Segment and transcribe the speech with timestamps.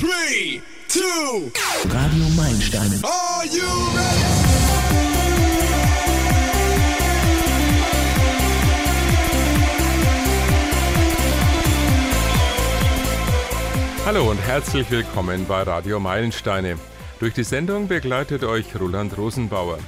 [0.00, 1.52] three, two,
[1.90, 3.04] Radio Meilensteine.
[3.04, 4.24] are you ready?
[14.06, 16.78] Hallo und herzlich willkommen bei Radio Meilensteine.
[17.18, 19.80] Durch die Sendung begleitet euch Roland Rosenbauer.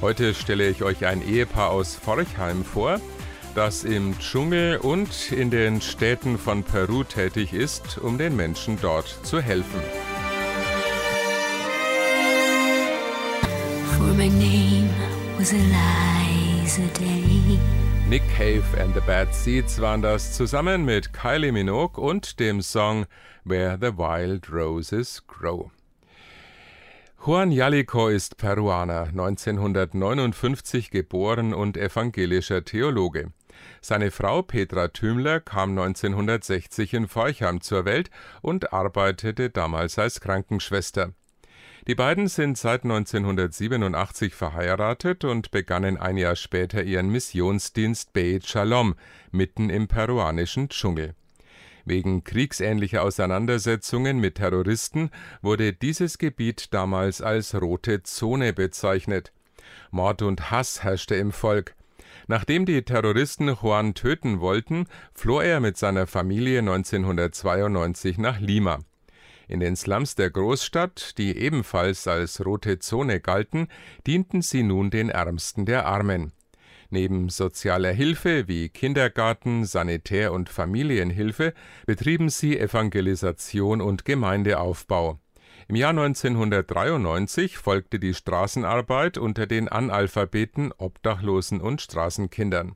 [0.00, 3.02] Heute stelle ich euch ein Ehepaar aus Forchheim vor,
[3.58, 9.08] das im Dschungel und in den Städten von Peru tätig ist, um den Menschen dort
[9.24, 9.80] zu helfen.
[18.08, 23.06] Nick Cave and the Bad Seeds waren das zusammen mit Kylie Minogue und dem Song
[23.44, 25.72] Where the Wild Roses Grow.
[27.26, 33.32] Juan Yalico ist Peruaner, 1959 geboren und evangelischer Theologe.
[33.80, 38.10] Seine Frau Petra Thümler kam 1960 in Forchheim zur Welt
[38.42, 41.12] und arbeitete damals als Krankenschwester.
[41.86, 48.94] Die beiden sind seit 1987 verheiratet und begannen ein Jahr später ihren Missionsdienst Beit Shalom
[49.30, 51.14] mitten im peruanischen Dschungel.
[51.86, 59.32] Wegen kriegsähnlicher Auseinandersetzungen mit Terroristen wurde dieses Gebiet damals als rote Zone bezeichnet.
[59.90, 61.74] Mord und Hass herrschte im Volk.
[62.30, 64.84] Nachdem die Terroristen Juan töten wollten,
[65.14, 68.80] floh er mit seiner Familie 1992 nach Lima.
[69.48, 73.68] In den Slums der Großstadt, die ebenfalls als rote Zone galten,
[74.06, 76.32] dienten sie nun den Ärmsten der Armen.
[76.90, 81.54] Neben sozialer Hilfe wie Kindergarten, Sanitär- und Familienhilfe
[81.86, 85.18] betrieben sie Evangelisation und Gemeindeaufbau.
[85.70, 92.74] Im Jahr 1993 folgte die Straßenarbeit unter den Analphabeten, Obdachlosen und Straßenkindern.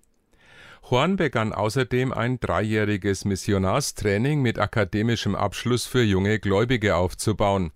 [0.90, 7.72] Juan begann außerdem ein dreijähriges Missionarstraining mit akademischem Abschluss für junge Gläubige aufzubauen.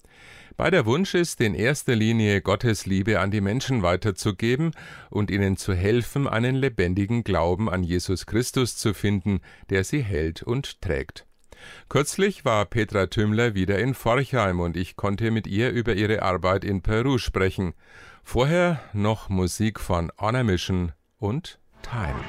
[0.58, 4.72] Beider Wunsch ist in erster Linie Gottes Liebe an die Menschen weiterzugeben
[5.08, 9.40] und ihnen zu helfen, einen lebendigen Glauben an Jesus Christus zu finden,
[9.70, 11.26] der sie hält und trägt.
[11.88, 16.64] Kürzlich war Petra Tümmler wieder in Forchheim und ich konnte mit ihr über ihre Arbeit
[16.64, 17.74] in Peru sprechen.
[18.22, 22.20] Vorher noch Musik von Honor Mission und Time.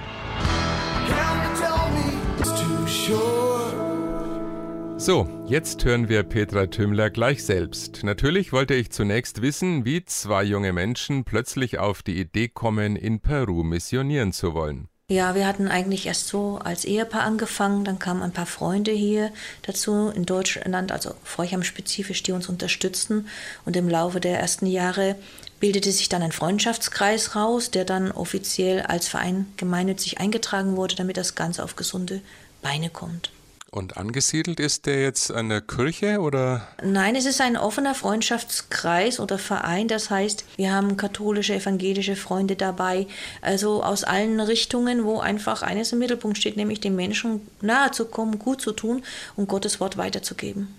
[5.00, 8.04] So, jetzt hören wir Petra Tümmler gleich selbst.
[8.04, 13.20] Natürlich wollte ich zunächst wissen, wie zwei junge Menschen plötzlich auf die Idee kommen, in
[13.20, 14.90] Peru missionieren zu wollen.
[15.10, 19.32] Ja, wir hatten eigentlich erst so als Ehepaar angefangen, dann kamen ein paar Freunde hier
[19.62, 23.30] dazu in Deutschland, also Forchheim spezifisch, die uns unterstützten.
[23.64, 25.16] Und im Laufe der ersten Jahre
[25.62, 31.16] bildete sich dann ein Freundschaftskreis raus, der dann offiziell als Verein gemeinnützig eingetragen wurde, damit
[31.16, 32.20] das Ganze auf gesunde
[32.62, 33.32] Beine kommt.
[33.70, 36.68] Und angesiedelt ist der jetzt an der Kirche oder?
[36.84, 39.88] Nein, es ist ein offener Freundschaftskreis oder Verein.
[39.88, 43.08] Das heißt, wir haben katholische, evangelische Freunde dabei,
[43.42, 48.06] also aus allen Richtungen, wo einfach eines im Mittelpunkt steht, nämlich den Menschen nahe zu
[48.06, 49.04] kommen, gut zu tun
[49.36, 50.74] und Gottes Wort weiterzugeben.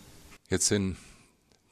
[0.48, 0.96] Jetzt sind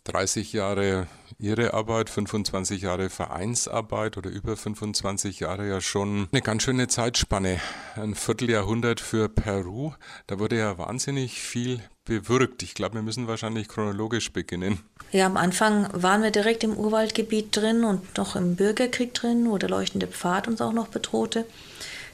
[0.06, 1.06] 30 Jahre
[1.38, 7.60] Ihre Arbeit, 25 Jahre Vereinsarbeit oder über 25 Jahre ja schon eine ganz schöne Zeitspanne.
[7.96, 9.92] Ein Vierteljahrhundert für Peru.
[10.28, 12.62] Da wurde ja wahnsinnig viel bewirkt.
[12.62, 14.80] Ich glaube, wir müssen wahrscheinlich chronologisch beginnen.
[15.12, 19.58] Ja, am Anfang waren wir direkt im Urwaldgebiet drin und noch im Bürgerkrieg drin, wo
[19.58, 21.44] der leuchtende Pfad uns auch noch bedrohte.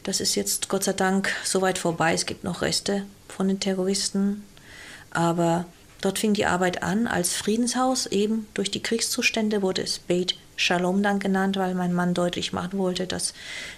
[0.02, 2.14] Das ist jetzt Gott sei Dank soweit vorbei.
[2.14, 4.42] Es gibt noch Reste von den Terroristen.
[5.10, 5.66] Aber
[6.02, 8.06] dort fing die Arbeit an als Friedenshaus.
[8.06, 12.78] Eben durch die Kriegszustände wurde es Beit Shalom dann genannt, weil mein Mann deutlich machen
[12.78, 13.32] wollte, dass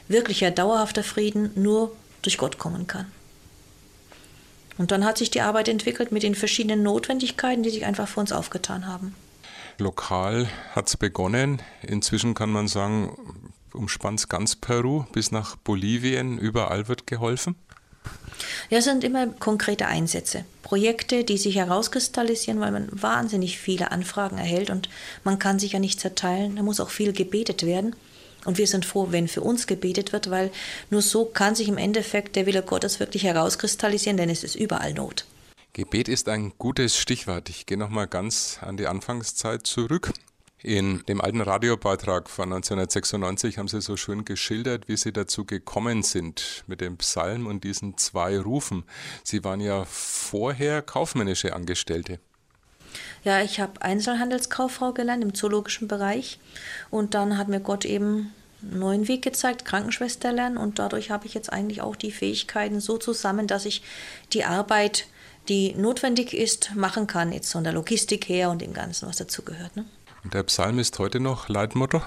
[0.09, 3.07] wirklicher dauerhafter Frieden nur durch Gott kommen kann.
[4.77, 8.21] Und dann hat sich die Arbeit entwickelt mit den verschiedenen Notwendigkeiten, die sich einfach für
[8.21, 9.15] uns aufgetan haben.
[9.79, 11.63] Lokal hat es begonnen.
[11.83, 13.17] Inzwischen kann man sagen,
[13.73, 16.39] umspannt ganz Peru bis nach Bolivien.
[16.39, 17.55] Überall wird geholfen.
[18.71, 24.39] Ja, es sind immer konkrete Einsätze, Projekte, die sich herauskristallisieren, weil man wahnsinnig viele Anfragen
[24.39, 24.89] erhält und
[25.23, 26.57] man kann sich ja nicht zerteilen.
[26.57, 27.95] Da muss auch viel gebetet werden.
[28.45, 30.51] Und wir sind froh, wenn für uns gebetet wird, weil
[30.91, 34.93] nur so kann sich im Endeffekt der Wille Gottes wirklich herauskristallisieren, denn es ist überall
[34.93, 35.25] Not.
[35.73, 37.49] Gebet ist ein gutes Stichwort.
[37.49, 40.13] Ich gehe nochmal ganz an die Anfangszeit zurück.
[40.65, 46.03] In dem alten Radiobeitrag von 1996 haben Sie so schön geschildert, wie Sie dazu gekommen
[46.03, 48.85] sind mit dem Psalm und diesen zwei Rufen.
[49.25, 52.19] Sie waren ja vorher kaufmännische Angestellte.
[53.25, 56.39] Ja, ich habe Einzelhandelskauffrau gelernt im zoologischen Bereich
[56.89, 58.33] und dann hat mir Gott eben
[58.63, 62.81] einen neuen Weg gezeigt, Krankenschwester lernen und dadurch habe ich jetzt eigentlich auch die Fähigkeiten
[62.81, 63.83] so zusammen, dass ich
[64.33, 65.09] die Arbeit
[65.51, 69.77] die notwendig ist, machen kann, jetzt von der Logistik her und dem Ganzen, was dazugehört.
[69.77, 69.85] Ne?
[70.25, 72.03] Und der Psalm ist heute noch Leitmotto?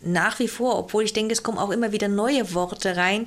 [0.00, 3.26] Nach wie vor, obwohl ich denke, es kommen auch immer wieder neue Worte rein,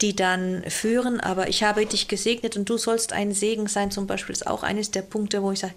[0.00, 1.18] die dann führen.
[1.18, 4.62] Aber ich habe dich gesegnet und du sollst ein Segen sein, zum Beispiel ist auch
[4.62, 5.74] eines der Punkte, wo ich sage,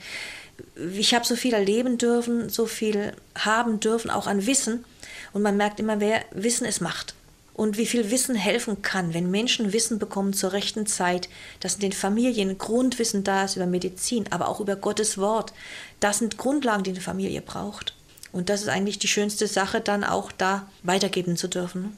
[0.93, 4.85] ich habe so viel erleben dürfen, so viel haben dürfen, auch an Wissen.
[5.33, 7.15] Und man merkt immer, wer Wissen es macht
[7.55, 11.29] und wie viel Wissen helfen kann, wenn Menschen Wissen bekommen zur rechten Zeit,
[11.61, 15.53] dass in den Familien Grundwissen da ist über Medizin, aber auch über Gottes Wort.
[16.01, 17.95] Das sind Grundlagen, die eine Familie braucht.
[18.33, 21.97] Und das ist eigentlich die schönste Sache, dann auch da weitergeben zu dürfen.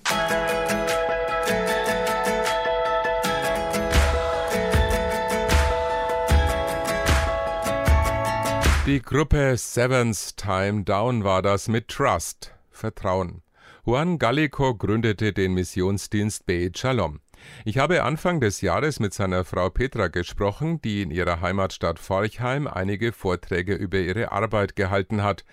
[8.85, 13.41] Die Gruppe Seven's Time Down war das mit Trust, Vertrauen.
[13.87, 17.21] Juan Gallico gründete den Missionsdienst Beit Shalom.
[17.63, 22.67] Ich habe Anfang des Jahres mit seiner Frau Petra gesprochen, die in ihrer Heimatstadt Forchheim
[22.67, 25.45] einige Vorträge über ihre Arbeit gehalten hat.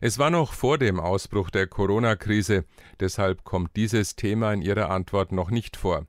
[0.00, 2.64] Es war noch vor dem Ausbruch der Corona-Krise,
[3.00, 6.06] deshalb kommt dieses Thema in ihrer Antwort noch nicht vor.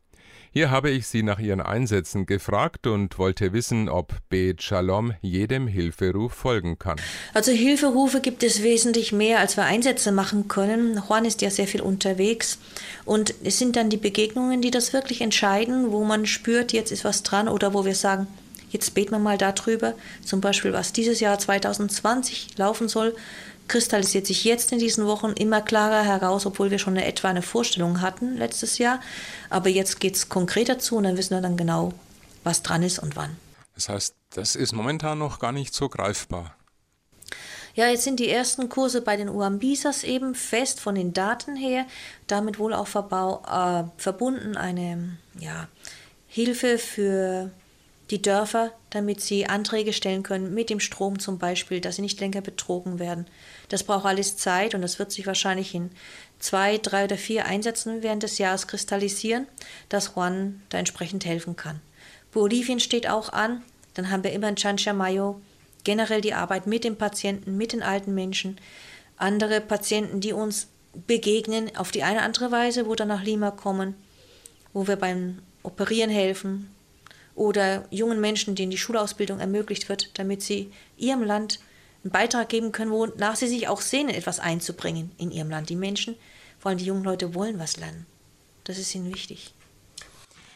[0.58, 5.68] Hier habe ich sie nach ihren Einsätzen gefragt und wollte wissen, ob Bet Shalom jedem
[5.68, 6.96] Hilferuf folgen kann.
[7.34, 10.98] Also Hilferufe gibt es wesentlich mehr, als wir Einsätze machen können.
[11.10, 12.58] Juan ist ja sehr viel unterwegs
[13.04, 17.04] und es sind dann die Begegnungen, die das wirklich entscheiden, wo man spürt, jetzt ist
[17.04, 18.26] was dran oder wo wir sagen,
[18.70, 19.94] jetzt beten wir mal darüber,
[20.24, 23.14] zum Beispiel was dieses Jahr 2020 laufen soll,
[23.68, 27.42] kristallisiert sich jetzt in diesen Wochen immer klarer heraus, obwohl wir schon eine, etwa eine
[27.42, 29.00] Vorstellung hatten letztes Jahr.
[29.50, 31.94] Aber jetzt geht es konkreter zu und dann wissen wir dann genau,
[32.44, 33.38] was dran ist und wann.
[33.74, 36.56] Das heißt, das ist momentan noch gar nicht so greifbar.
[37.76, 41.86] Ja, jetzt sind die ersten Kurse bei den Uambisas eben fest von den Daten her,
[42.28, 45.68] damit wohl auch verbau, äh, verbunden eine ja,
[46.28, 47.52] Hilfe für
[48.12, 52.20] die Dörfer, damit sie Anträge stellen können, mit dem Strom zum Beispiel, dass sie nicht
[52.20, 53.26] länger betrogen werden.
[53.70, 55.90] Das braucht alles Zeit und das wird sich wahrscheinlich in
[56.40, 59.48] zwei, drei oder vier Einsätzen während des Jahres kristallisieren,
[59.90, 61.82] dass Juan da entsprechend helfen kann.
[62.32, 63.64] Bolivien steht auch an,
[63.96, 65.42] dann haben wir immer in Chanchamayo
[65.84, 68.60] generell die Arbeit mit den Patienten, mit den alten Menschen,
[69.18, 70.68] andere Patienten, die uns
[71.08, 73.96] begegnen auf die eine oder andere Weise, wo dann nach Lima kommen,
[74.74, 76.75] wo wir beim Operieren helfen,
[77.36, 81.60] oder jungen Menschen, denen die Schulausbildung ermöglicht wird, damit sie ihrem Land
[82.04, 85.70] einen Beitrag geben können, wonach sie sich auch sehnen, etwas einzubringen in ihrem Land.
[85.70, 86.16] Die Menschen,
[86.60, 88.06] vor allem die jungen Leute, wollen was lernen.
[88.64, 89.54] Das ist ihnen wichtig.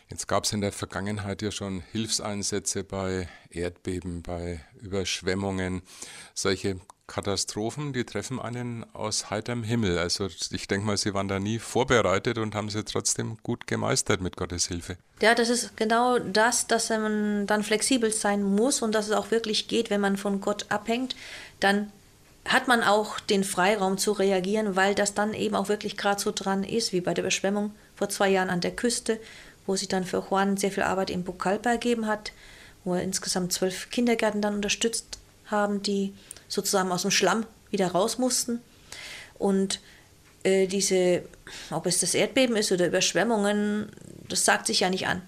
[0.09, 5.83] Jetzt gab es in der Vergangenheit ja schon Hilfseinsätze bei Erdbeben, bei Überschwemmungen.
[6.33, 6.79] Solche
[7.09, 9.97] Katastrophen, die treffen einen aus heiterem Himmel.
[9.97, 14.21] Also ich denke mal, Sie waren da nie vorbereitet und haben sie trotzdem gut gemeistert
[14.21, 14.95] mit Gottes Hilfe.
[15.21, 19.31] Ja, das ist genau das, dass man dann flexibel sein muss und dass es auch
[19.31, 21.15] wirklich geht, wenn man von Gott abhängt,
[21.59, 21.91] dann
[22.45, 26.31] hat man auch den Freiraum zu reagieren, weil das dann eben auch wirklich gerade so
[26.33, 29.19] dran ist, wie bei der Überschwemmung vor zwei Jahren an der Küste,
[29.65, 32.31] wo sich dann für Juan sehr viel Arbeit in Bucalpa ergeben hat,
[32.83, 36.13] wo er insgesamt zwölf Kindergärten dann unterstützt haben, die
[36.50, 38.62] sozusagen aus dem Schlamm wieder raus mussten.
[39.38, 39.80] Und
[40.44, 41.24] äh, diese,
[41.72, 43.90] ob es das Erdbeben ist oder Überschwemmungen,
[44.28, 45.22] das sagt sich ja nicht an.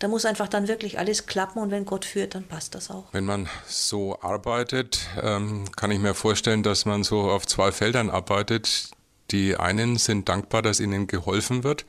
[0.00, 3.04] Da muss einfach dann wirklich alles klappen und wenn Gott führt, dann passt das auch.
[3.12, 8.10] Wenn man so arbeitet, ähm, kann ich mir vorstellen, dass man so auf zwei Feldern
[8.10, 8.90] arbeitet.
[9.30, 11.86] Die einen sind dankbar, dass ihnen geholfen wird.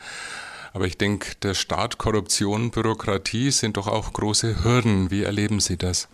[0.71, 5.09] Aber ich denke, der Staat, Korruption, Bürokratie sind doch auch große Hürden.
[5.09, 6.07] Wie erleben Sie das?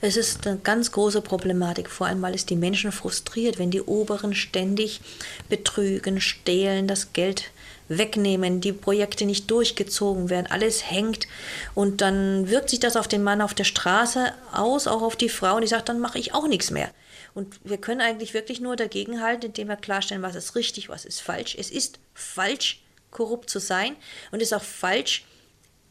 [0.00, 3.82] Es ist eine ganz große Problematik, vor allem weil es die Menschen frustriert, wenn die
[3.82, 5.00] Oberen ständig
[5.48, 7.50] betrügen, stehlen, das Geld
[7.88, 11.28] wegnehmen, die Projekte nicht durchgezogen werden, alles hängt
[11.74, 15.28] und dann wirkt sich das auf den Mann auf der Straße aus, auch auf die
[15.28, 16.90] Frau und die sagt, dann mache ich auch nichts mehr.
[17.34, 21.20] Und wir können eigentlich wirklich nur dagegenhalten, indem wir klarstellen, was ist richtig, was ist
[21.20, 21.54] falsch.
[21.58, 23.94] Es ist falsch, korrupt zu sein
[24.32, 25.24] und es ist auch falsch,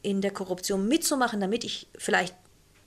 [0.02, 2.34] in der Korruption mitzumachen, damit ich vielleicht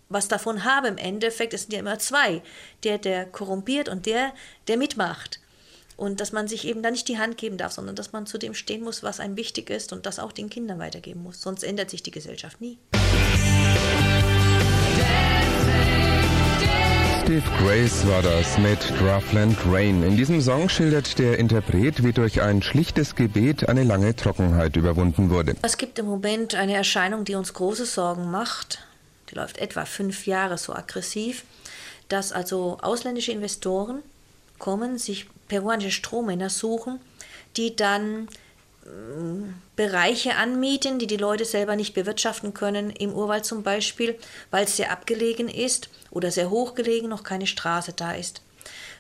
[0.10, 2.42] was davon habe im Endeffekt, es sind ja immer zwei.
[2.84, 4.34] Der, der korrumpiert und der,
[4.68, 5.40] der mitmacht.
[5.98, 8.38] Und dass man sich eben da nicht die Hand geben darf, sondern dass man zu
[8.38, 11.42] dem stehen muss, was einem wichtig ist und das auch den Kindern weitergeben muss.
[11.42, 12.80] Sonst ändert sich die Gesellschaft nie.
[17.22, 20.02] Steve Grace war das mit Draftland Rain.
[20.02, 25.30] In diesem Song schildert der Interpret, wie durch ein schlichtes Gebet eine lange Trockenheit überwunden
[25.30, 25.56] wurde.
[25.62, 28.80] Es gibt im Moment eine Erscheinung, die uns große Sorgen macht
[29.30, 31.44] die läuft etwa fünf Jahre so aggressiv,
[32.08, 34.02] dass also ausländische Investoren
[34.58, 37.00] kommen, sich peruanische Strommänner suchen,
[37.56, 38.28] die dann
[39.76, 44.18] Bereiche anmieten, die die Leute selber nicht bewirtschaften können, im Urwald zum Beispiel,
[44.52, 48.42] weil es sehr abgelegen ist oder sehr hoch gelegen, noch keine Straße da ist.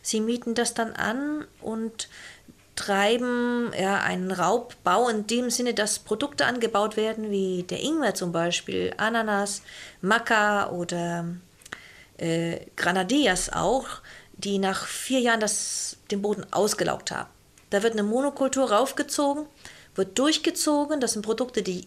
[0.01, 2.07] Sie mieten das dann an und
[2.79, 8.31] treiben ja, einen Raubbau in dem Sinne, dass Produkte angebaut werden, wie der Ingwer zum
[8.31, 9.63] Beispiel, Ananas,
[9.99, 11.25] Maca oder
[12.17, 13.85] äh, Granadillas auch,
[14.37, 17.29] die nach vier Jahren das, den Boden ausgelaugt haben.
[17.69, 19.45] Da wird eine Monokultur raufgezogen,
[19.95, 21.01] wird durchgezogen.
[21.01, 21.85] Das sind Produkte, die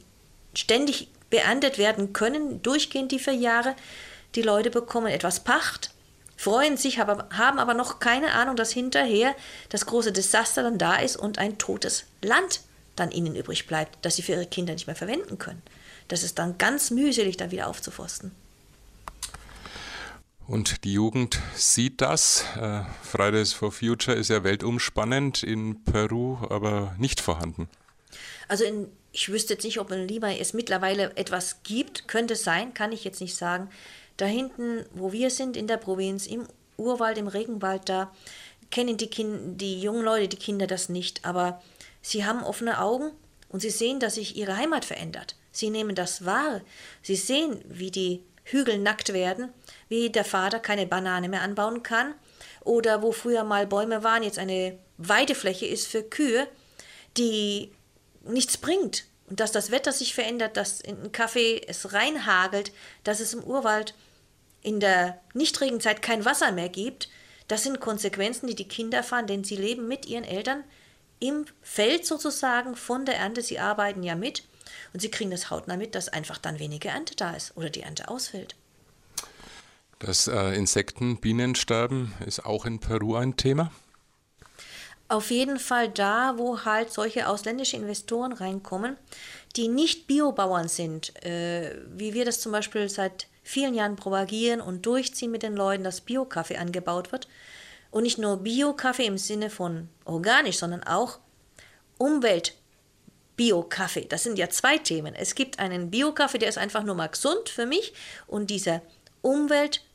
[0.55, 3.75] ständig beerntet werden können, durchgehend die vier Jahre.
[4.35, 5.91] Die Leute bekommen etwas Pacht,
[6.43, 9.37] freuen sich, haben aber noch keine Ahnung, dass hinterher
[9.69, 12.63] das große Desaster dann da ist und ein totes Land
[12.97, 15.63] dann ihnen übrig bleibt, das sie für ihre Kinder nicht mehr verwenden können.
[16.09, 18.33] Das ist dann ganz mühselig, dann wieder aufzuforsten.
[20.49, 22.45] Und die Jugend sieht das.
[22.61, 27.69] Äh, Fridays for Future ist ja weltumspannend, in Peru aber nicht vorhanden.
[28.49, 32.75] Also in, ich wüsste jetzt nicht, ob in Lima es mittlerweile etwas gibt, könnte sein,
[32.75, 33.71] kann ich jetzt nicht sagen.
[34.17, 38.13] Da hinten, wo wir sind, in der Provinz, im Urwald, im Regenwald, da
[38.71, 41.63] kennen die, kind, die jungen Leute, die Kinder das nicht, aber
[42.01, 43.13] sie haben offene Augen
[43.49, 45.37] und sie sehen, dass sich ihre Heimat verändert.
[45.53, 46.63] Sie nehmen das wahr.
[47.03, 49.51] Sie sehen, wie die Hügel nackt werden,
[49.89, 52.15] wie der Vater keine Banane mehr anbauen kann
[52.65, 56.49] oder wo früher mal Bäume waren, jetzt eine Weidefläche ist für Kühe,
[57.17, 57.71] die
[58.25, 59.05] nichts bringt.
[59.37, 62.73] Dass das Wetter sich verändert, dass in Kaffee es reinhagelt,
[63.05, 63.95] dass es im Urwald
[64.63, 67.09] in der Nichtregenzeit kein Wasser mehr gibt,
[67.49, 70.65] das sind Konsequenzen, die die Kinder erfahren, denn sie leben mit ihren Eltern
[71.21, 73.43] im Feld sozusagen von der Ernte.
[73.43, 74.45] Sie arbeiten ja mit
[74.93, 77.83] und sie kriegen das hautnah mit, dass einfach dann weniger Ernte da ist oder die
[77.83, 78.57] Ernte ausfällt.
[79.99, 83.71] Das äh, Insektenbienensterben ist auch in Peru ein Thema.
[85.13, 88.97] Auf jeden Fall da, wo halt solche ausländische Investoren reinkommen,
[89.57, 94.87] die nicht Biobauern sind, äh, wie wir das zum Beispiel seit vielen Jahren propagieren und
[94.87, 97.29] durchziehen mit den Leuten, dass Bio-Kaffee angebaut wird.
[97.91, 101.19] Und nicht nur Bio-Kaffee im Sinne von organisch, sondern auch
[101.99, 102.55] Umwelt,
[103.37, 104.07] Bio-Kaffee.
[104.07, 105.15] Das sind ja zwei Themen.
[105.15, 107.93] Es gibt einen Bio-Kaffee, der ist einfach nur mal gesund für mich
[108.27, 108.81] und dieser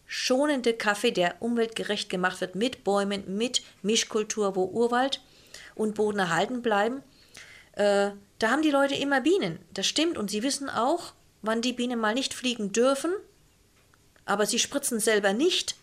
[0.07, 5.21] umweltschonende Kaffee, der umweltgerecht gemacht wird mit Bäumen, mit Mischkultur, wo Urwald
[5.75, 7.03] und Boden erhalten bleiben.
[7.73, 9.59] Äh, da haben die Leute immer Bienen.
[9.73, 13.11] Das stimmt und sie wissen auch, wann die Bienen mal nicht fliegen dürfen,
[14.25, 15.75] aber sie spritzen selber nicht.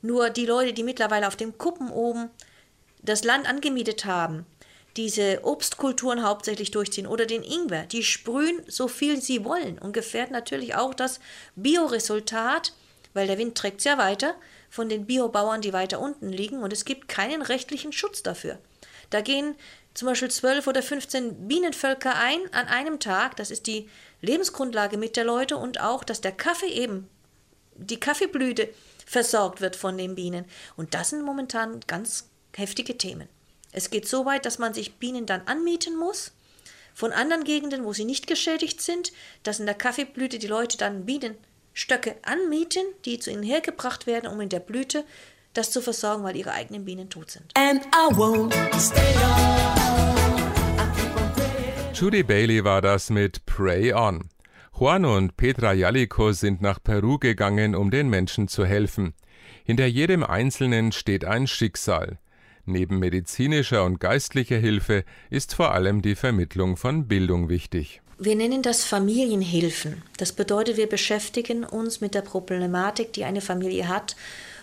[0.00, 2.30] Nur die Leute, die mittlerweile auf dem Kuppen oben
[3.02, 4.46] das Land angemietet haben,
[4.96, 7.86] diese Obstkulturen hauptsächlich durchziehen oder den Ingwer.
[7.86, 11.20] Die sprühen so viel sie wollen und gefährden natürlich auch das
[11.56, 12.72] Bioresultat,
[13.14, 14.34] weil der Wind trägt es ja weiter
[14.70, 18.58] von den Biobauern, die weiter unten liegen und es gibt keinen rechtlichen Schutz dafür.
[19.10, 19.54] Da gehen
[19.94, 23.36] zum Beispiel 12 oder 15 Bienenvölker ein an einem Tag.
[23.36, 23.88] Das ist die
[24.20, 27.08] Lebensgrundlage mit der Leute und auch, dass der Kaffee eben,
[27.74, 28.68] die Kaffeeblüte
[29.06, 30.44] versorgt wird von den Bienen.
[30.76, 33.28] Und das sind momentan ganz heftige Themen.
[33.72, 36.32] Es geht so weit, dass man sich Bienen dann anmieten muss
[36.94, 39.12] von anderen Gegenden, wo sie nicht geschädigt sind,
[39.42, 41.06] dass in der Kaffeeblüte die Leute dann
[41.74, 45.04] Bienenstöcke anmieten, die zu ihnen hergebracht werden, um in der Blüte
[45.54, 47.52] das zu versorgen, weil ihre eigenen Bienen tot sind.
[51.94, 54.28] Judy Bailey war das mit Pray On.
[54.78, 59.14] Juan und Petra Jalliko sind nach Peru gegangen, um den Menschen zu helfen.
[59.64, 62.18] Hinter jedem Einzelnen steht ein Schicksal.
[62.64, 68.02] Neben medizinischer und geistlicher Hilfe ist vor allem die Vermittlung von Bildung wichtig.
[68.20, 70.02] Wir nennen das Familienhilfen.
[70.16, 74.16] Das bedeutet, wir beschäftigen uns mit der Problematik, die eine Familie hat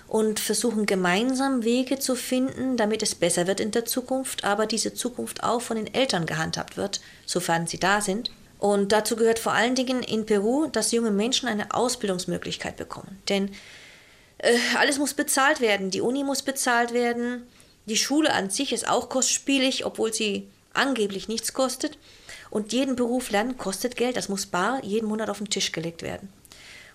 [0.10, 4.94] und versuchen gemeinsam Wege zu finden, damit es besser wird in der Zukunft, aber diese
[4.94, 8.30] Zukunft auch von den Eltern gehandhabt wird, sofern sie da sind.
[8.60, 13.22] Und dazu gehört vor allen Dingen in Peru, dass junge Menschen eine Ausbildungsmöglichkeit bekommen.
[13.30, 13.52] Denn
[14.40, 15.92] äh, alles muss bezahlt werden.
[15.92, 17.44] Die Uni muss bezahlt werden,
[17.86, 21.98] die Schule an sich ist auch kostspielig, obwohl sie angeblich nichts kostet.
[22.56, 24.16] Und jeden Beruf lernen kostet Geld.
[24.16, 26.32] Das muss bar jeden Monat auf den Tisch gelegt werden.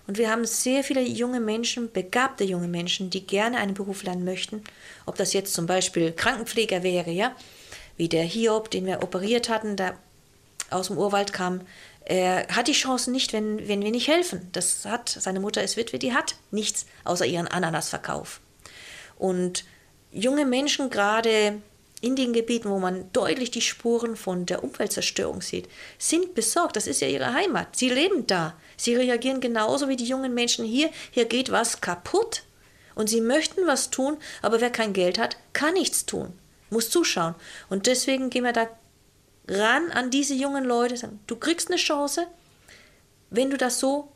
[0.07, 4.25] Und wir haben sehr viele junge Menschen, begabte junge Menschen, die gerne einen Beruf lernen
[4.25, 4.63] möchten.
[5.05, 7.35] Ob das jetzt zum Beispiel Krankenpfleger wäre, ja,
[7.95, 9.99] wie der Hiob, den wir operiert hatten, der
[10.71, 11.61] aus dem Urwald kam.
[12.05, 14.49] Er hat die Chance nicht, wenn, wenn wir nicht helfen.
[14.53, 18.41] Das hat, seine Mutter ist Witwe, die hat nichts außer ihren Ananasverkauf.
[19.15, 19.63] Und
[20.11, 21.61] junge Menschen gerade
[22.01, 26.75] in den Gebieten, wo man deutlich die Spuren von der Umweltzerstörung sieht, sind besorgt.
[26.75, 27.75] Das ist ja ihre Heimat.
[27.75, 28.55] Sie leben da.
[28.75, 30.89] Sie reagieren genauso wie die jungen Menschen hier.
[31.11, 32.43] Hier geht was kaputt.
[32.95, 36.33] Und sie möchten was tun, aber wer kein Geld hat, kann nichts tun.
[36.69, 37.35] Muss zuschauen.
[37.69, 38.67] Und deswegen gehen wir da
[39.47, 42.27] ran an diese jungen Leute, sagen, du kriegst eine Chance,
[43.29, 44.11] wenn du das so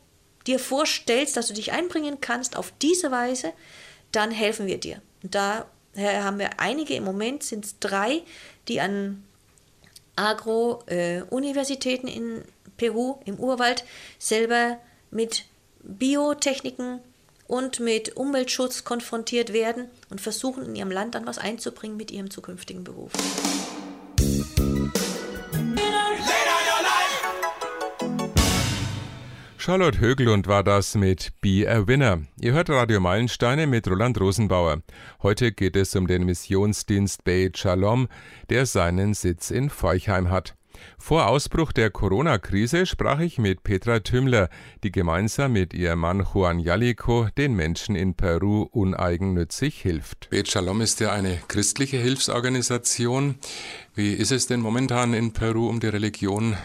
[0.46, 3.52] dir vorstellst, dass du dich einbringen kannst auf diese Weise,
[4.12, 5.00] dann helfen wir dir.
[5.22, 5.34] Und
[5.96, 8.22] daher haben wir einige, im Moment sind es drei,
[8.68, 9.24] die an
[10.16, 12.42] Agro-Universitäten äh, in
[12.76, 13.84] Peru im Urwald
[14.18, 14.78] selber
[15.10, 15.44] mit
[15.82, 17.00] Biotechniken
[17.46, 22.30] und mit Umweltschutz konfrontiert werden und versuchen in ihrem Land dann was einzubringen mit ihrem
[22.30, 23.12] zukünftigen Beruf.
[29.66, 32.20] Charlotte Höglund war das mit Be a Winner.
[32.40, 34.80] Ihr hört Radio Meilensteine mit Roland Rosenbauer.
[35.24, 38.06] Heute geht es um den Missionsdienst Beit Shalom,
[38.48, 40.54] der seinen Sitz in Forchheim hat.
[40.98, 44.50] Vor Ausbruch der Corona-Krise sprach ich mit Petra Tümmler,
[44.84, 50.30] die gemeinsam mit ihrem Mann Juan Yalico den Menschen in Peru uneigennützig hilft.
[50.30, 53.34] Beit Shalom ist ja eine christliche Hilfsorganisation.
[53.96, 56.56] Wie ist es denn momentan in Peru um die Religion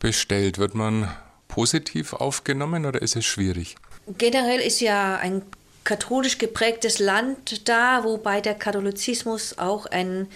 [0.00, 0.58] bestellt?
[0.58, 1.08] Wird man
[1.54, 3.76] positiv aufgenommen oder ist es schwierig?
[4.18, 5.42] Generell ist ja ein
[5.84, 10.26] katholisch geprägtes Land da, wobei der Katholizismus auch ein,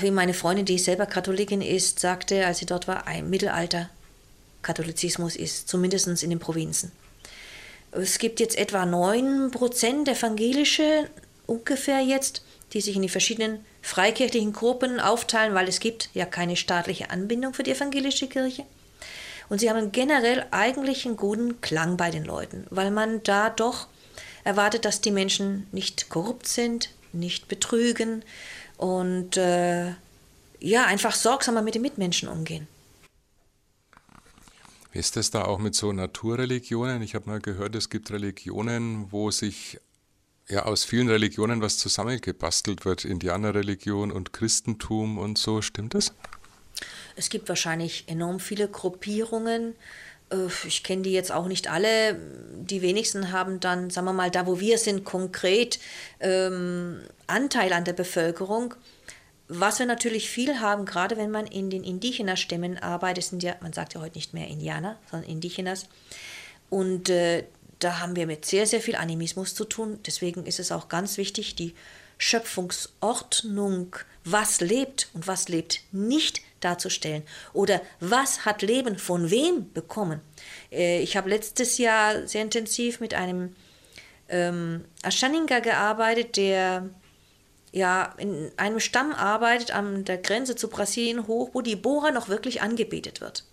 [0.00, 5.68] wie meine Freundin, die selber Katholikin ist, sagte, als sie dort war, ein Mittelalter-Katholizismus ist,
[5.68, 6.90] zumindest in den Provinzen.
[7.92, 11.08] Es gibt jetzt etwa 9% evangelische,
[11.46, 12.42] ungefähr jetzt,
[12.72, 17.54] die sich in die verschiedenen freikirchlichen Gruppen aufteilen, weil es gibt ja keine staatliche Anbindung
[17.54, 18.64] für die evangelische Kirche.
[19.48, 23.86] Und sie haben generell eigentlich einen guten Klang bei den Leuten, weil man da doch
[24.44, 28.24] erwartet, dass die Menschen nicht korrupt sind, nicht betrügen
[28.76, 29.90] und äh,
[30.60, 32.66] ja, einfach sorgsamer mit den Mitmenschen umgehen.
[34.92, 37.02] Wie ist das da auch mit so Naturreligionen?
[37.02, 39.78] Ich habe mal gehört, es gibt Religionen, wo sich
[40.48, 46.14] ja aus vielen Religionen was zusammengebastelt wird, Indianerreligion und Christentum und so, stimmt das?
[47.16, 49.74] Es gibt wahrscheinlich enorm viele Gruppierungen.
[50.30, 52.16] Äh, ich kenne die jetzt auch nicht alle.
[52.54, 55.78] Die wenigsten haben dann, sagen wir mal, da wo wir sind, konkret
[56.20, 58.74] ähm, Anteil an der Bevölkerung.
[59.48, 63.72] Was wir natürlich viel haben, gerade wenn man in den Indigener-Stämmen arbeitet, sind ja, man
[63.72, 65.86] sagt ja heute nicht mehr Indianer, sondern Indigenas.
[66.68, 67.44] Und äh,
[67.78, 70.00] da haben wir mit sehr, sehr viel Animismus zu tun.
[70.04, 71.74] Deswegen ist es auch ganz wichtig, die
[72.18, 77.22] Schöpfungsordnung, was lebt und was lebt nicht, darzustellen.
[77.52, 80.20] Oder was hat Leben von wem bekommen?
[80.70, 83.54] Äh, ich habe letztes Jahr sehr intensiv mit einem
[84.28, 86.88] ähm, Aschaninga gearbeitet, der
[87.72, 92.28] ja in einem Stamm arbeitet an der Grenze zu Brasilien hoch, wo die Boa noch
[92.28, 93.44] wirklich angebetet wird.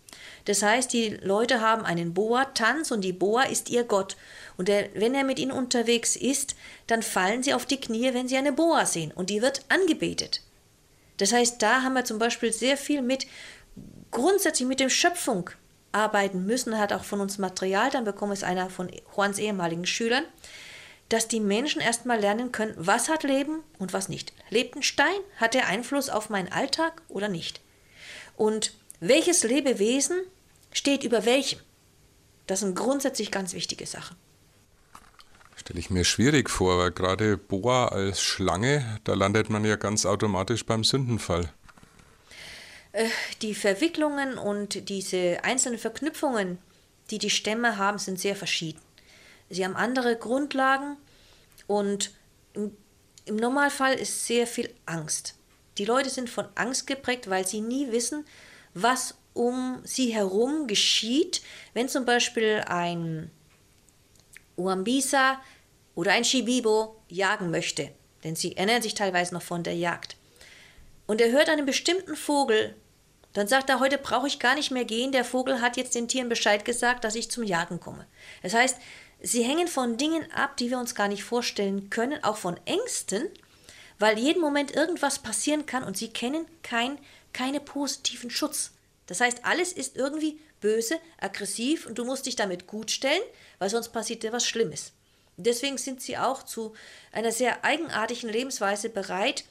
[0.45, 4.17] Das heißt, die Leute haben einen Boa-Tanz und die Boa ist ihr Gott.
[4.57, 6.55] Und der, wenn er mit ihnen unterwegs ist,
[6.87, 9.11] dann fallen sie auf die Knie, wenn sie eine Boa sehen.
[9.11, 10.41] Und die wird angebetet.
[11.17, 13.27] Das heißt, da haben wir zum Beispiel sehr viel mit
[14.11, 15.49] grundsätzlich mit dem Schöpfung
[15.91, 16.73] arbeiten müssen.
[16.73, 20.25] Er hat auch von uns Material dann bekommen, ist einer von Juans ehemaligen Schülern,
[21.09, 24.33] dass die Menschen erstmal lernen können, was hat Leben und was nicht.
[24.49, 25.19] Lebt ein Stein?
[25.37, 27.61] Hat er Einfluss auf meinen Alltag oder nicht?
[28.35, 30.17] Und welches Lebewesen
[30.71, 31.59] steht über welchem?
[32.47, 34.17] Das sind grundsätzlich ganz wichtige Sachen.
[35.63, 40.05] Stelle ich mir schwierig vor, weil gerade Boa als Schlange, da landet man ja ganz
[40.05, 41.53] automatisch beim Sündenfall.
[42.91, 43.07] Äh,
[43.41, 46.57] die Verwicklungen und diese einzelnen Verknüpfungen,
[47.11, 48.81] die die Stämme haben, sind sehr verschieden.
[49.49, 50.97] Sie haben andere Grundlagen
[51.65, 52.11] und
[52.55, 52.75] im,
[53.25, 55.35] Normalfall ist sehr viel Angst.
[55.77, 58.25] Die Leute sind von Angst geprägt, weil sie nie wissen,
[58.73, 61.41] was um sie herum geschieht,
[61.73, 63.31] wenn zum Beispiel ein
[64.57, 65.39] Uambisa
[65.95, 67.91] oder ein Shibibo jagen möchte,
[68.23, 70.15] denn sie ernähren sich teilweise noch von der Jagd.
[71.05, 72.75] Und er hört einen bestimmten Vogel,
[73.33, 76.07] dann sagt er, heute brauche ich gar nicht mehr gehen, der Vogel hat jetzt den
[76.07, 78.05] Tieren Bescheid gesagt, dass ich zum Jagen komme.
[78.43, 78.77] Das heißt,
[79.21, 83.27] sie hängen von Dingen ab, die wir uns gar nicht vorstellen können, auch von Ängsten,
[83.99, 86.99] weil jeden Moment irgendwas passieren kann und sie kennen kein,
[87.31, 88.71] keine positiven Schutz.
[89.07, 93.21] Das heißt, alles ist irgendwie böse, aggressiv und du musst dich damit gut stellen,
[93.59, 94.93] weil sonst passiert dir was Schlimmes.
[95.37, 96.73] Deswegen sind sie auch zu
[97.11, 99.45] einer sehr eigenartigen Lebensweise bereit.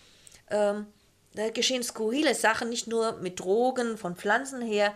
[0.50, 0.86] Ähm,
[1.34, 4.94] da geschehen skurrile Sachen, nicht nur mit Drogen von Pflanzen her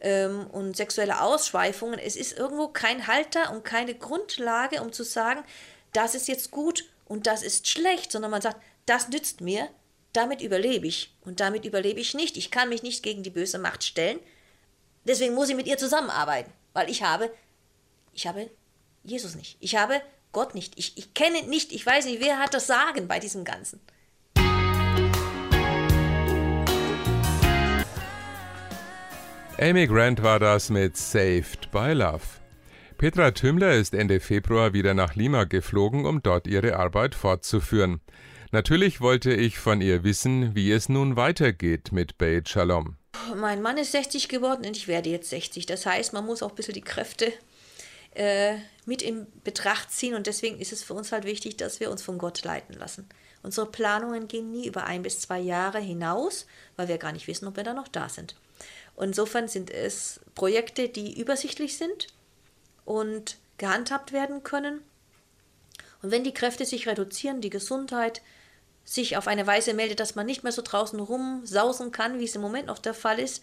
[0.00, 1.98] ähm, und sexuelle Ausschweifungen.
[1.98, 5.42] Es ist irgendwo kein Halter und keine Grundlage, um zu sagen,
[5.92, 9.68] das ist jetzt gut und das ist schlecht, sondern man sagt, das nützt mir,
[10.12, 12.36] damit überlebe ich und damit überlebe ich nicht.
[12.36, 14.18] Ich kann mich nicht gegen die böse Macht stellen.
[15.04, 17.32] Deswegen muss ich mit ihr zusammenarbeiten, weil ich habe,
[18.12, 18.50] ich habe
[19.02, 19.56] Jesus nicht.
[19.60, 20.00] Ich habe
[20.32, 20.78] Gott nicht.
[20.78, 23.80] Ich, ich kenne nicht, ich weiß nicht, wer hat das Sagen bei diesem Ganzen.
[29.60, 32.22] Amy Grant war das mit Saved by Love.
[32.96, 38.00] Petra Tümmler ist Ende Februar wieder nach Lima geflogen, um dort ihre Arbeit fortzuführen.
[38.52, 42.96] Natürlich wollte ich von ihr wissen, wie es nun weitergeht mit Beit Shalom.
[43.36, 45.66] Mein Mann ist 60 geworden und ich werde jetzt 60.
[45.66, 47.32] Das heißt, man muss auch ein bisschen die Kräfte
[48.12, 51.90] äh, mit in Betracht ziehen und deswegen ist es für uns halt wichtig, dass wir
[51.90, 53.08] uns von Gott leiten lassen.
[53.42, 56.46] Unsere Planungen gehen nie über ein bis zwei Jahre hinaus,
[56.76, 58.34] weil wir gar nicht wissen, ob wir da noch da sind.
[58.98, 62.08] Insofern sind es Projekte, die übersichtlich sind
[62.84, 64.82] und gehandhabt werden können.
[66.02, 68.20] Und wenn die Kräfte sich reduzieren, die Gesundheit
[68.84, 72.34] sich auf eine Weise meldet, dass man nicht mehr so draußen rumsausen kann, wie es
[72.34, 73.42] im Moment noch der Fall ist,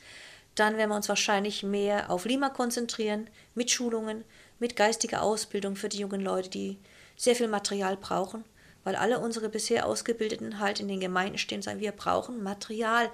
[0.56, 4.24] dann werden wir uns wahrscheinlich mehr auf Lima konzentrieren, mit Schulungen,
[4.60, 6.78] mit geistiger Ausbildung für die jungen Leute, die
[7.15, 8.43] sehr viel Material brauchen,
[8.84, 13.10] weil alle unsere bisher Ausgebildeten halt in den Gemeinden stehen und sagen, wir brauchen Material,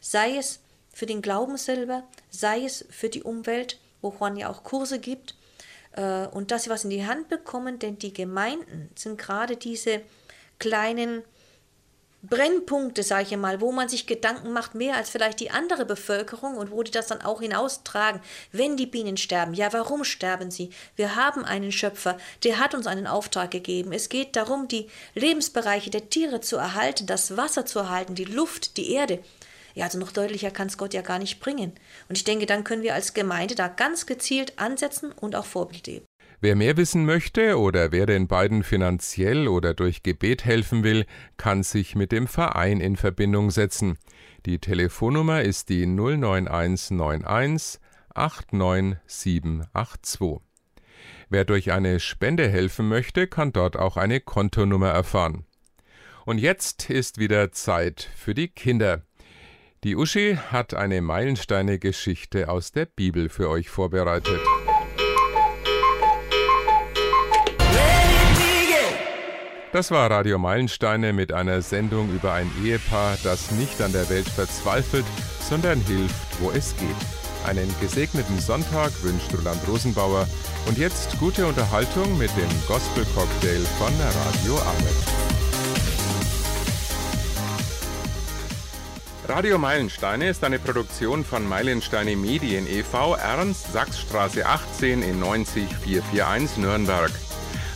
[0.00, 0.60] sei es
[0.92, 5.34] für den Glauben selber, sei es für die Umwelt, wo Juan ja auch Kurse gibt,
[5.92, 10.00] äh, und dass sie was in die Hand bekommen, denn die Gemeinden sind gerade diese
[10.58, 11.22] kleinen
[12.22, 16.56] Brennpunkte, sage ich mal, wo man sich Gedanken macht, mehr als vielleicht die andere Bevölkerung
[16.56, 18.20] und wo die das dann auch hinaustragen.
[18.50, 20.70] Wenn die Bienen sterben, ja, warum sterben sie?
[20.96, 23.92] Wir haben einen Schöpfer, der hat uns einen Auftrag gegeben.
[23.92, 28.76] Es geht darum, die Lebensbereiche der Tiere zu erhalten, das Wasser zu erhalten, die Luft,
[28.78, 29.22] die Erde.
[29.74, 31.72] Ja, also noch deutlicher kann es Gott ja gar nicht bringen.
[32.08, 35.84] Und ich denke, dann können wir als Gemeinde da ganz gezielt ansetzen und auch Vorbild
[35.84, 36.07] geben.
[36.40, 41.04] Wer mehr wissen möchte oder wer den beiden finanziell oder durch Gebet helfen will,
[41.36, 43.98] kann sich mit dem Verein in Verbindung setzen.
[44.46, 47.80] Die Telefonnummer ist die 09191
[48.14, 50.38] 89782.
[51.28, 55.44] Wer durch eine Spende helfen möchte, kann dort auch eine Kontonummer erfahren.
[56.24, 59.02] Und jetzt ist wieder Zeit für die Kinder.
[59.82, 64.38] Die Uschi hat eine Meilensteine-Geschichte aus der Bibel für euch vorbereitet.
[69.70, 74.26] Das war Radio Meilensteine mit einer Sendung über ein Ehepaar, das nicht an der Welt
[74.26, 75.04] verzweifelt,
[75.46, 76.88] sondern hilft, wo es geht.
[77.46, 80.26] Einen gesegneten Sonntag wünscht Roland Rosenbauer
[80.66, 85.28] und jetzt gute Unterhaltung mit dem Gospel Cocktail von Radio Ahmed.
[89.28, 93.16] Radio Meilensteine ist eine Produktion von Meilensteine Medien e.V.
[93.16, 97.10] Ernst Sachsstraße 18 in 90441 Nürnberg.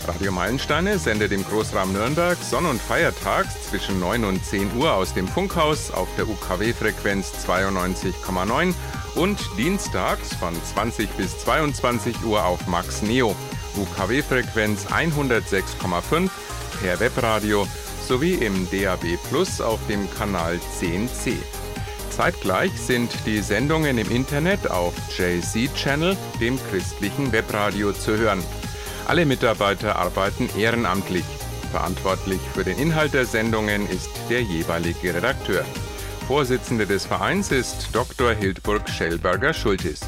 [0.06, 5.14] Radio Meilensteine sendet im Großraum Nürnberg sonn- und feiertags zwischen 9 und 10 Uhr aus
[5.14, 8.74] dem Funkhaus auf der UKW-Frequenz 92,9
[9.14, 13.36] und dienstags von 20 bis 22 Uhr auf Max Neo,
[13.76, 16.30] UKW-Frequenz 106,5
[16.80, 17.68] per Webradio
[18.06, 21.36] sowie im DAB Plus auf dem Kanal 10C.
[22.10, 28.42] Zeitgleich sind die Sendungen im Internet auf JC Channel, dem christlichen Webradio, zu hören.
[29.06, 31.24] Alle Mitarbeiter arbeiten ehrenamtlich.
[31.70, 35.64] Verantwortlich für den Inhalt der Sendungen ist der jeweilige Redakteur.
[36.26, 38.32] Vorsitzende des Vereins ist Dr.
[38.32, 40.02] Hildburg Schellberger-Schultis.